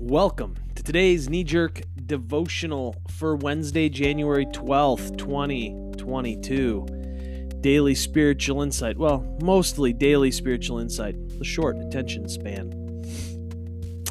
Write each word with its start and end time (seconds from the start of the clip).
Welcome 0.00 0.56
to 0.74 0.82
today's 0.82 1.28
knee 1.28 1.44
jerk 1.44 1.82
devotional 2.04 3.00
for 3.08 3.36
Wednesday, 3.36 3.88
January 3.88 4.44
12th, 4.46 5.16
2022. 5.16 7.60
Daily 7.60 7.94
spiritual 7.94 8.62
insight. 8.62 8.98
Well, 8.98 9.20
mostly 9.40 9.92
daily 9.92 10.32
spiritual 10.32 10.80
insight, 10.80 11.14
the 11.38 11.44
short 11.44 11.76
attention 11.76 12.28
span. 12.28 13.04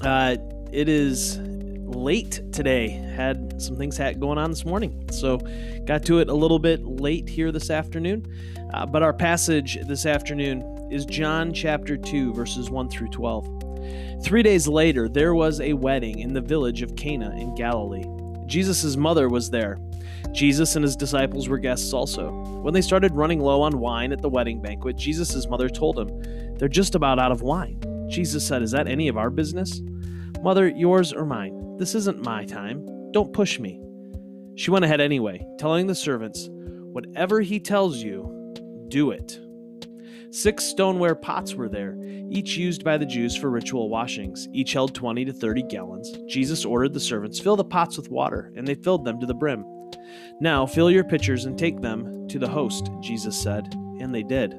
Uh, 0.02 0.38
it 0.72 0.88
is 0.88 1.38
late 1.40 2.42
today. 2.54 2.88
Had 2.88 3.62
some 3.62 3.76
things 3.76 3.98
had 3.98 4.22
going 4.22 4.38
on 4.38 4.52
this 4.52 4.64
morning, 4.64 5.10
so 5.12 5.38
got 5.84 6.06
to 6.06 6.20
it 6.20 6.30
a 6.30 6.34
little 6.34 6.60
bit 6.60 6.86
late 6.86 7.28
here 7.28 7.52
this 7.52 7.70
afternoon. 7.70 8.26
Uh, 8.74 8.86
but 8.86 9.04
our 9.04 9.14
passage 9.14 9.78
this 9.86 10.06
afternoon 10.06 10.88
is 10.90 11.06
John 11.06 11.54
chapter 11.54 11.98
2, 11.98 12.34
verses 12.34 12.70
1 12.70 12.88
through 12.88 13.10
12. 13.10 13.73
Three 14.24 14.44
days 14.44 14.68
later, 14.68 15.10
there 15.10 15.36
was 15.36 15.60
a 15.60 15.74
wedding 15.74 16.20
in 16.20 16.34
the 16.34 16.42
village 16.42 16.82
of 16.82 16.96
Cana 16.96 17.36
in 17.38 17.56
Galilee. 17.56 18.06
Jesus' 18.48 18.96
mother 18.96 19.30
was 19.30 19.50
there. 19.50 19.78
Jesus 20.32 20.76
and 20.76 20.84
his 20.84 20.96
disciples 20.96 21.48
were 21.48 21.58
guests 21.58 21.94
also. 21.94 22.32
When 22.62 22.74
they 22.74 22.82
started 22.82 23.16
running 23.16 23.40
low 23.40 23.62
on 23.62 23.80
wine 23.80 24.12
at 24.12 24.22
the 24.22 24.30
wedding 24.30 24.62
banquet, 24.62 24.96
Jesus' 24.96 25.48
mother 25.48 25.70
told 25.70 26.00
him, 26.00 26.56
They're 26.58 26.68
just 26.68 26.96
about 26.96 27.20
out 27.20 27.32
of 27.32 27.42
wine. 27.42 27.82
Jesus 28.10 28.46
said, 28.46 28.64
Is 28.64 28.72
that 28.72 28.88
any 28.88 29.08
of 29.08 29.18
our 29.18 29.30
business? 29.30 29.82
Mother, 30.42 30.68
yours 30.68 31.14
or 31.14 31.26
mine? 31.26 31.78
This 31.78 31.96
isn't 31.96 32.24
my 32.24 32.46
time. 32.46 33.12
Don't 33.12 33.34
push 33.34 33.60
me. 33.60 33.80
She 34.56 34.72
went 34.72 34.86
ahead 34.86 35.02
anyway, 35.02 35.46
telling 35.58 35.88
the 35.88 35.96
servants, 35.96 36.50
Whatever 36.50 37.42
he 37.42 37.60
tells 37.60 37.98
you, 37.98 38.54
do 38.88 39.12
it. 39.12 39.40
Six 40.34 40.64
stoneware 40.66 41.14
pots 41.14 41.54
were 41.54 41.70
there, 41.70 41.96
each 42.32 42.58
used 42.58 42.84
by 42.84 42.98
the 42.98 43.06
Jews 43.06 43.36
for 43.36 43.52
ritual 43.52 43.88
washings. 43.88 44.48
Each 44.52 44.74
held 44.74 44.96
20 44.96 45.26
to 45.26 45.32
30 45.32 45.62
gallons. 45.70 46.12
Jesus 46.28 46.66
ordered 46.66 46.92
the 46.92 47.00
servants, 47.00 47.40
Fill 47.40 47.56
the 47.56 47.64
pots 47.64 47.98
with 47.98 48.10
water, 48.10 48.52
and 48.56 48.68
they 48.68 48.74
filled 48.74 49.06
them 49.06 49.20
to 49.20 49.28
the 49.28 49.36
brim. 49.36 49.64
Now 50.40 50.66
fill 50.66 50.90
your 50.90 51.04
pitchers 51.04 51.46
and 51.46 51.56
take 51.56 51.82
them 51.82 52.28
to 52.30 52.40
the 52.40 52.48
host, 52.48 52.90
Jesus 53.00 53.40
said, 53.40 53.76
and 54.00 54.12
they 54.14 54.24
did. 54.24 54.56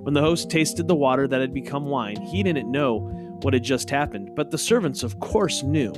When 0.00 0.14
the 0.14 0.20
host 0.20 0.50
tasted 0.50 0.88
the 0.88 0.96
water 0.96 1.28
that 1.28 1.40
had 1.40 1.54
become 1.54 1.86
wine, 1.86 2.20
he 2.20 2.42
didn't 2.42 2.68
know 2.68 2.98
what 3.42 3.54
had 3.54 3.62
just 3.62 3.88
happened, 3.90 4.34
but 4.34 4.50
the 4.50 4.58
servants, 4.58 5.04
of 5.04 5.20
course, 5.20 5.62
knew. 5.62 5.92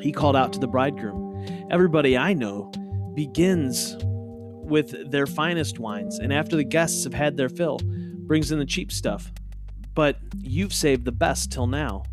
He 0.00 0.12
called 0.12 0.36
out 0.36 0.52
to 0.52 0.60
the 0.60 0.68
bridegroom, 0.68 1.66
Everybody 1.68 2.16
I 2.16 2.32
know 2.32 2.70
begins 3.16 3.96
with 4.68 5.10
their 5.10 5.26
finest 5.26 5.78
wines, 5.78 6.18
and 6.18 6.32
after 6.32 6.56
the 6.56 6.64
guests 6.64 7.04
have 7.04 7.14
had 7.14 7.36
their 7.36 7.48
fill, 7.48 7.78
brings 7.82 8.52
in 8.52 8.58
the 8.58 8.66
cheap 8.66 8.92
stuff. 8.92 9.32
But 9.94 10.18
you've 10.36 10.74
saved 10.74 11.04
the 11.04 11.12
best 11.12 11.50
till 11.50 11.66
now. 11.66 12.04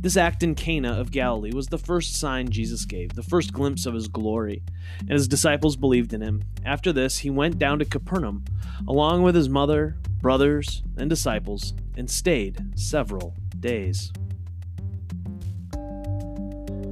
This 0.00 0.16
act 0.16 0.42
in 0.42 0.54
Cana 0.54 0.92
of 0.92 1.10
Galilee 1.10 1.52
was 1.52 1.66
the 1.66 1.78
first 1.78 2.14
sign 2.14 2.50
Jesus 2.50 2.84
gave, 2.84 3.14
the 3.14 3.22
first 3.22 3.52
glimpse 3.52 3.84
of 3.84 3.94
his 3.94 4.06
glory, 4.06 4.62
and 5.00 5.10
his 5.10 5.26
disciples 5.26 5.76
believed 5.76 6.12
in 6.12 6.20
him. 6.20 6.42
After 6.64 6.92
this, 6.92 7.18
he 7.18 7.30
went 7.30 7.58
down 7.58 7.80
to 7.80 7.84
Capernaum, 7.84 8.44
along 8.86 9.22
with 9.22 9.34
his 9.34 9.48
mother, 9.48 9.96
brothers, 10.20 10.84
and 10.96 11.10
disciples, 11.10 11.74
and 11.96 12.08
stayed 12.08 12.78
several 12.78 13.34
days. 13.58 14.12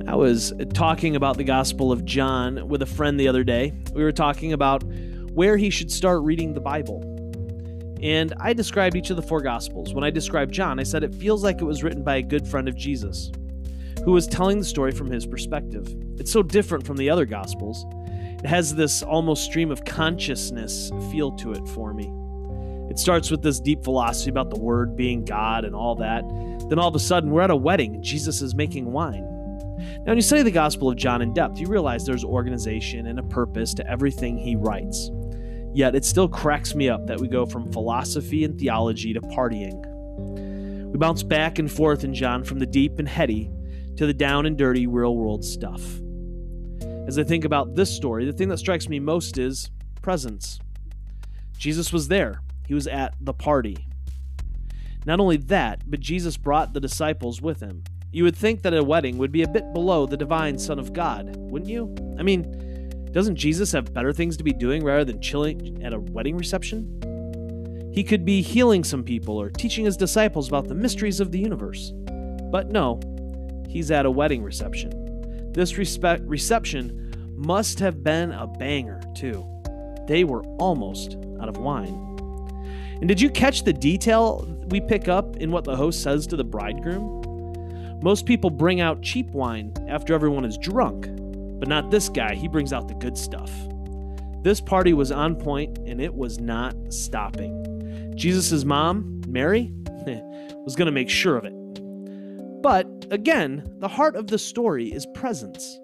I 0.08 0.14
was 0.14 0.52
talking 0.72 1.16
about 1.16 1.36
the 1.36 1.42
Gospel 1.42 1.90
of 1.90 2.04
John 2.04 2.68
with 2.68 2.80
a 2.80 2.86
friend 2.86 3.18
the 3.18 3.26
other 3.26 3.42
day. 3.42 3.72
We 3.92 4.04
were 4.04 4.12
talking 4.12 4.52
about 4.52 4.84
where 4.84 5.56
he 5.56 5.68
should 5.68 5.90
start 5.90 6.22
reading 6.22 6.54
the 6.54 6.60
Bible. 6.60 7.02
And 8.00 8.32
I 8.38 8.52
described 8.52 8.94
each 8.94 9.10
of 9.10 9.16
the 9.16 9.22
four 9.22 9.40
Gospels. 9.40 9.94
When 9.94 10.04
I 10.04 10.10
described 10.10 10.54
John, 10.54 10.78
I 10.78 10.84
said 10.84 11.02
it 11.02 11.12
feels 11.12 11.42
like 11.42 11.60
it 11.60 11.64
was 11.64 11.82
written 11.82 12.04
by 12.04 12.16
a 12.16 12.22
good 12.22 12.46
friend 12.46 12.68
of 12.68 12.76
Jesus 12.76 13.32
who 14.04 14.12
was 14.12 14.28
telling 14.28 14.60
the 14.60 14.64
story 14.64 14.92
from 14.92 15.10
his 15.10 15.26
perspective. 15.26 15.92
It's 16.20 16.30
so 16.30 16.40
different 16.40 16.86
from 16.86 16.96
the 16.96 17.10
other 17.10 17.24
Gospels. 17.24 17.84
It 18.38 18.46
has 18.46 18.76
this 18.76 19.02
almost 19.02 19.44
stream 19.44 19.72
of 19.72 19.84
consciousness 19.84 20.92
feel 21.10 21.32
to 21.32 21.50
it 21.50 21.66
for 21.70 21.92
me. 21.92 22.12
It 22.88 23.00
starts 23.00 23.32
with 23.32 23.42
this 23.42 23.58
deep 23.58 23.82
philosophy 23.82 24.30
about 24.30 24.50
the 24.50 24.60
Word 24.60 24.94
being 24.94 25.24
God 25.24 25.64
and 25.64 25.74
all 25.74 25.96
that. 25.96 26.22
Then 26.68 26.78
all 26.78 26.86
of 26.86 26.94
a 26.94 27.00
sudden, 27.00 27.32
we're 27.32 27.42
at 27.42 27.50
a 27.50 27.56
wedding. 27.56 28.00
Jesus 28.04 28.40
is 28.40 28.54
making 28.54 28.92
wine. 28.92 29.35
Now, 29.78 30.04
when 30.06 30.16
you 30.16 30.22
study 30.22 30.42
the 30.42 30.50
Gospel 30.50 30.88
of 30.88 30.96
John 30.96 31.22
in 31.22 31.32
depth, 31.32 31.58
you 31.58 31.66
realize 31.66 32.04
there's 32.04 32.24
organization 32.24 33.06
and 33.06 33.18
a 33.18 33.22
purpose 33.22 33.74
to 33.74 33.86
everything 33.90 34.38
he 34.38 34.56
writes. 34.56 35.10
Yet 35.74 35.94
it 35.94 36.04
still 36.04 36.28
cracks 36.28 36.74
me 36.74 36.88
up 36.88 37.06
that 37.06 37.20
we 37.20 37.28
go 37.28 37.44
from 37.44 37.70
philosophy 37.70 38.44
and 38.44 38.58
theology 38.58 39.12
to 39.12 39.20
partying. 39.20 39.84
We 40.90 40.98
bounce 40.98 41.22
back 41.22 41.58
and 41.58 41.70
forth 41.70 42.04
in 42.04 42.14
John 42.14 42.44
from 42.44 42.58
the 42.58 42.66
deep 42.66 42.98
and 42.98 43.06
heady 43.06 43.50
to 43.96 44.06
the 44.06 44.14
down 44.14 44.46
and 44.46 44.56
dirty 44.56 44.86
real 44.86 45.16
world 45.16 45.44
stuff. 45.44 45.82
As 47.06 47.18
I 47.18 47.24
think 47.24 47.44
about 47.44 47.74
this 47.74 47.94
story, 47.94 48.24
the 48.24 48.32
thing 48.32 48.48
that 48.48 48.58
strikes 48.58 48.88
me 48.88 48.98
most 48.98 49.36
is 49.38 49.70
presence. 50.00 50.58
Jesus 51.58 51.92
was 51.92 52.08
there, 52.08 52.40
he 52.66 52.74
was 52.74 52.86
at 52.86 53.14
the 53.20 53.34
party. 53.34 53.86
Not 55.04 55.20
only 55.20 55.36
that, 55.36 55.82
but 55.86 56.00
Jesus 56.00 56.36
brought 56.36 56.72
the 56.72 56.80
disciples 56.80 57.40
with 57.40 57.60
him. 57.60 57.84
You 58.16 58.24
would 58.24 58.34
think 58.34 58.62
that 58.62 58.72
a 58.72 58.82
wedding 58.82 59.18
would 59.18 59.30
be 59.30 59.42
a 59.42 59.46
bit 59.46 59.74
below 59.74 60.06
the 60.06 60.16
divine 60.16 60.58
Son 60.58 60.78
of 60.78 60.94
God, 60.94 61.36
wouldn't 61.36 61.70
you? 61.70 61.94
I 62.18 62.22
mean, 62.22 63.10
doesn't 63.12 63.36
Jesus 63.36 63.72
have 63.72 63.92
better 63.92 64.10
things 64.10 64.38
to 64.38 64.42
be 64.42 64.54
doing 64.54 64.82
rather 64.82 65.04
than 65.04 65.20
chilling 65.20 65.82
at 65.84 65.92
a 65.92 66.00
wedding 66.00 66.34
reception? 66.34 67.92
He 67.92 68.02
could 68.02 68.24
be 68.24 68.40
healing 68.40 68.84
some 68.84 69.04
people 69.04 69.38
or 69.38 69.50
teaching 69.50 69.84
his 69.84 69.98
disciples 69.98 70.48
about 70.48 70.66
the 70.66 70.74
mysteries 70.74 71.20
of 71.20 71.30
the 71.30 71.38
universe. 71.38 71.92
But 72.50 72.70
no, 72.70 73.00
he's 73.68 73.90
at 73.90 74.06
a 74.06 74.10
wedding 74.10 74.42
reception. 74.42 75.52
This 75.52 75.76
reception 75.76 77.34
must 77.36 77.78
have 77.80 78.02
been 78.02 78.32
a 78.32 78.46
banger, 78.46 79.02
too. 79.14 79.46
They 80.08 80.24
were 80.24 80.42
almost 80.56 81.18
out 81.38 81.50
of 81.50 81.58
wine. 81.58 82.16
And 82.98 83.08
did 83.08 83.20
you 83.20 83.28
catch 83.28 83.64
the 83.64 83.74
detail 83.74 84.46
we 84.68 84.80
pick 84.80 85.06
up 85.06 85.36
in 85.36 85.50
what 85.50 85.64
the 85.64 85.76
host 85.76 86.02
says 86.02 86.26
to 86.28 86.36
the 86.36 86.44
bridegroom? 86.44 87.25
Most 88.02 88.26
people 88.26 88.50
bring 88.50 88.80
out 88.80 89.02
cheap 89.02 89.30
wine 89.30 89.72
after 89.88 90.14
everyone 90.14 90.44
is 90.44 90.58
drunk, 90.58 91.06
but 91.58 91.68
not 91.68 91.90
this 91.90 92.08
guy. 92.08 92.34
He 92.34 92.48
brings 92.48 92.72
out 92.72 92.88
the 92.88 92.94
good 92.94 93.16
stuff. 93.16 93.50
This 94.42 94.60
party 94.60 94.92
was 94.92 95.10
on 95.10 95.36
point 95.36 95.78
and 95.86 96.00
it 96.00 96.14
was 96.14 96.38
not 96.38 96.74
stopping. 96.92 98.12
Jesus' 98.16 98.64
mom, 98.64 99.22
Mary, 99.26 99.72
was 100.64 100.76
going 100.76 100.86
to 100.86 100.92
make 100.92 101.10
sure 101.10 101.36
of 101.36 101.44
it. 101.44 101.52
But 102.62 103.06
again, 103.10 103.64
the 103.78 103.88
heart 103.88 104.16
of 104.16 104.28
the 104.28 104.38
story 104.38 104.92
is 104.92 105.06
presence. 105.14 105.78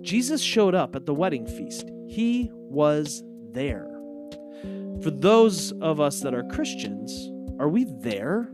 Jesus 0.00 0.40
showed 0.40 0.74
up 0.74 0.96
at 0.96 1.06
the 1.06 1.14
wedding 1.14 1.46
feast, 1.46 1.90
he 2.08 2.50
was 2.52 3.22
there. 3.52 3.86
For 5.02 5.10
those 5.10 5.72
of 5.80 6.00
us 6.00 6.20
that 6.20 6.34
are 6.34 6.42
Christians, 6.44 7.30
are 7.60 7.68
we 7.68 7.86
there? 8.00 8.50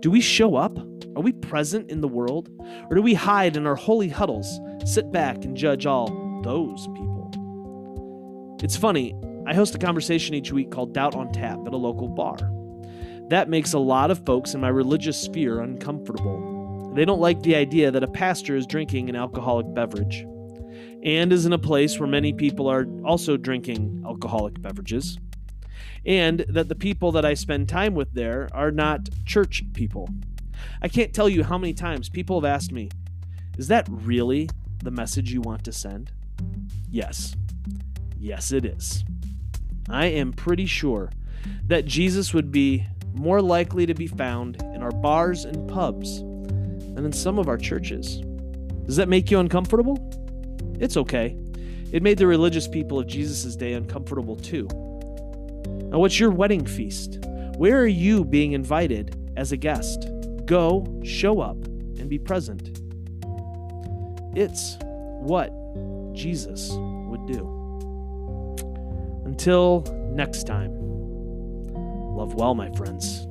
Do 0.00 0.10
we 0.10 0.20
show 0.20 0.56
up? 0.56 0.78
Are 1.16 1.22
we 1.22 1.32
present 1.32 1.90
in 1.90 2.02
the 2.02 2.08
world? 2.08 2.50
Or 2.90 2.94
do 2.94 3.02
we 3.02 3.14
hide 3.14 3.56
in 3.56 3.66
our 3.66 3.74
holy 3.74 4.08
huddles, 4.08 4.60
sit 4.84 5.10
back 5.10 5.44
and 5.44 5.56
judge 5.56 5.86
all 5.86 6.08
those 6.42 6.86
people? 6.88 8.58
It's 8.62 8.76
funny, 8.76 9.14
I 9.46 9.54
host 9.54 9.74
a 9.74 9.78
conversation 9.78 10.34
each 10.34 10.52
week 10.52 10.70
called 10.70 10.92
Doubt 10.92 11.14
on 11.14 11.32
Tap 11.32 11.60
at 11.66 11.72
a 11.72 11.76
local 11.76 12.08
bar. 12.08 12.36
That 13.30 13.48
makes 13.48 13.72
a 13.72 13.78
lot 13.78 14.10
of 14.10 14.24
folks 14.26 14.54
in 14.54 14.60
my 14.60 14.68
religious 14.68 15.20
sphere 15.20 15.60
uncomfortable. 15.60 16.92
They 16.94 17.04
don't 17.04 17.20
like 17.20 17.42
the 17.42 17.56
idea 17.56 17.90
that 17.90 18.02
a 18.02 18.08
pastor 18.08 18.56
is 18.56 18.66
drinking 18.66 19.08
an 19.08 19.16
alcoholic 19.16 19.72
beverage 19.74 20.26
and 21.02 21.32
is 21.32 21.46
in 21.46 21.52
a 21.52 21.58
place 21.58 21.98
where 21.98 22.08
many 22.08 22.32
people 22.32 22.68
are 22.68 22.86
also 23.04 23.36
drinking 23.36 24.02
alcoholic 24.04 24.60
beverages, 24.60 25.18
and 26.04 26.40
that 26.48 26.68
the 26.68 26.74
people 26.74 27.12
that 27.12 27.24
I 27.24 27.34
spend 27.34 27.68
time 27.68 27.94
with 27.94 28.12
there 28.12 28.48
are 28.52 28.70
not 28.70 29.08
church 29.24 29.62
people. 29.72 30.08
I 30.80 30.88
can't 30.88 31.12
tell 31.12 31.28
you 31.28 31.44
how 31.44 31.58
many 31.58 31.74
times 31.74 32.08
people 32.08 32.40
have 32.40 32.50
asked 32.50 32.72
me, 32.72 32.90
Is 33.58 33.68
that 33.68 33.86
really 33.90 34.48
the 34.82 34.90
message 34.90 35.32
you 35.32 35.40
want 35.40 35.64
to 35.64 35.72
send? 35.72 36.12
Yes. 36.90 37.34
Yes, 38.18 38.52
it 38.52 38.64
is. 38.64 39.04
I 39.88 40.06
am 40.06 40.32
pretty 40.32 40.66
sure 40.66 41.10
that 41.66 41.84
Jesus 41.84 42.34
would 42.34 42.50
be 42.50 42.86
more 43.14 43.40
likely 43.40 43.86
to 43.86 43.94
be 43.94 44.06
found 44.06 44.62
in 44.74 44.82
our 44.82 44.90
bars 44.90 45.44
and 45.44 45.68
pubs 45.68 46.20
than 46.20 47.04
in 47.04 47.12
some 47.12 47.38
of 47.38 47.48
our 47.48 47.58
churches. 47.58 48.20
Does 48.84 48.96
that 48.96 49.08
make 49.08 49.30
you 49.30 49.38
uncomfortable? 49.38 49.98
It's 50.80 50.96
okay. 50.96 51.36
It 51.92 52.02
made 52.02 52.18
the 52.18 52.26
religious 52.26 52.68
people 52.68 52.98
of 52.98 53.06
Jesus' 53.06 53.56
day 53.56 53.72
uncomfortable 53.72 54.36
too. 54.36 54.68
Now, 55.90 55.98
what's 55.98 56.18
your 56.18 56.30
wedding 56.30 56.66
feast? 56.66 57.18
Where 57.56 57.78
are 57.80 57.86
you 57.86 58.24
being 58.24 58.52
invited 58.52 59.32
as 59.36 59.52
a 59.52 59.56
guest? 59.56 60.08
Go, 60.44 61.00
show 61.04 61.40
up, 61.40 61.56
and 61.98 62.08
be 62.08 62.18
present. 62.18 62.80
It's 64.36 64.76
what 64.80 65.50
Jesus 66.12 66.70
would 66.72 67.26
do. 67.26 67.52
Until 69.24 69.84
next 70.12 70.44
time, 70.44 70.72
love 72.16 72.34
well, 72.34 72.54
my 72.54 72.70
friends. 72.72 73.26